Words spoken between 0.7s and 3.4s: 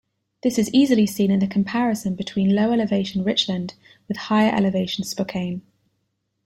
easily seen in the comparison between low-elevation